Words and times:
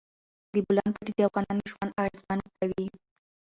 د 0.53 0.55
بولان 0.65 0.89
پټي 0.95 1.13
د 1.17 1.21
افغانانو 1.29 1.67
ژوند 1.71 1.95
اغېزمن 2.01 2.39
کوي. 2.57 2.87